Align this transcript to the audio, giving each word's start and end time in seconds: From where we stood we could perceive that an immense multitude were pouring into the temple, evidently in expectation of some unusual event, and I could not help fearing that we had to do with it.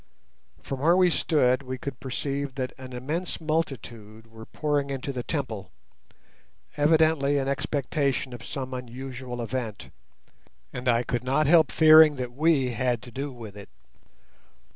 From 0.63 0.79
where 0.79 0.97
we 0.97 1.11
stood 1.11 1.61
we 1.61 1.77
could 1.77 1.99
perceive 1.99 2.55
that 2.55 2.73
an 2.79 2.91
immense 2.91 3.39
multitude 3.39 4.25
were 4.25 4.47
pouring 4.47 4.89
into 4.89 5.13
the 5.13 5.21
temple, 5.21 5.69
evidently 6.75 7.37
in 7.37 7.47
expectation 7.47 8.33
of 8.33 8.43
some 8.43 8.73
unusual 8.73 9.39
event, 9.43 9.91
and 10.73 10.87
I 10.87 11.03
could 11.03 11.23
not 11.23 11.45
help 11.45 11.71
fearing 11.71 12.15
that 12.15 12.33
we 12.33 12.71
had 12.71 13.03
to 13.03 13.11
do 13.11 13.31
with 13.31 13.55
it. 13.55 13.69